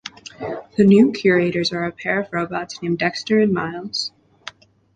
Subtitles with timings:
[0.77, 4.11] The new curators are a pair of robots named Dexter and Myles.